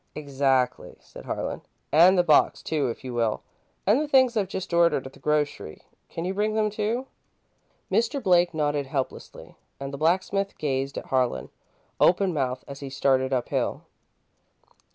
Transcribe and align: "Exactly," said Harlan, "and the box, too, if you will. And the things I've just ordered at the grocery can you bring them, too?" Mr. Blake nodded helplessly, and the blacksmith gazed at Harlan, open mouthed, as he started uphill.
"Exactly," 0.15 0.95
said 0.99 1.25
Harlan, 1.25 1.61
"and 1.91 2.17
the 2.17 2.23
box, 2.23 2.63
too, 2.63 2.87
if 2.87 3.03
you 3.03 3.13
will. 3.13 3.43
And 3.85 4.01
the 4.01 4.07
things 4.07 4.35
I've 4.35 4.47
just 4.47 4.73
ordered 4.73 5.05
at 5.05 5.13
the 5.13 5.19
grocery 5.19 5.83
can 6.09 6.25
you 6.25 6.33
bring 6.33 6.55
them, 6.55 6.71
too?" 6.71 7.05
Mr. 7.91 8.19
Blake 8.19 8.51
nodded 8.51 8.87
helplessly, 8.87 9.53
and 9.79 9.93
the 9.93 9.99
blacksmith 9.99 10.57
gazed 10.57 10.97
at 10.97 11.05
Harlan, 11.05 11.49
open 11.99 12.33
mouthed, 12.33 12.63
as 12.67 12.79
he 12.79 12.89
started 12.89 13.31
uphill. 13.31 13.83